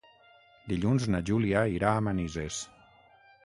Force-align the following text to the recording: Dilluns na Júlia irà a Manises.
Dilluns 0.71 1.05
na 1.17 1.21
Júlia 1.31 1.63
irà 1.77 1.95
a 1.97 2.03
Manises. 2.09 2.67